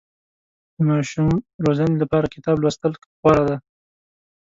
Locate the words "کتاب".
2.33-2.55